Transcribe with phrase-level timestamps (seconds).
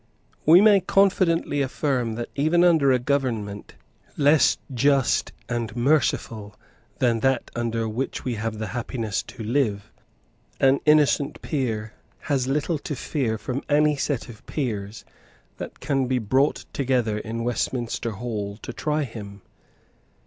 [0.47, 3.75] We may confidently affirm that, even under a government
[4.17, 6.55] less just and merciful
[6.97, 9.91] than that under which we have the happiness to live,
[10.59, 15.05] an innocent peer has little to fear from any set of peers
[15.57, 19.43] that can be brought together in Westminster Hall to try him.